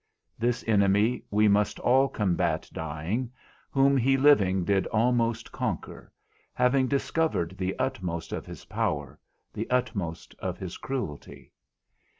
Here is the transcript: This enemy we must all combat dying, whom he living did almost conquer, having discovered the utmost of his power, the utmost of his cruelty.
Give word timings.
This 0.39 0.63
enemy 0.67 1.21
we 1.29 1.47
must 1.47 1.77
all 1.79 2.07
combat 2.09 2.67
dying, 2.73 3.31
whom 3.69 3.95
he 3.97 4.17
living 4.17 4.63
did 4.65 4.87
almost 4.87 5.51
conquer, 5.51 6.11
having 6.55 6.87
discovered 6.87 7.55
the 7.55 7.77
utmost 7.77 8.31
of 8.33 8.47
his 8.47 8.65
power, 8.65 9.19
the 9.53 9.69
utmost 9.69 10.33
of 10.39 10.57
his 10.57 10.77
cruelty. 10.77 11.51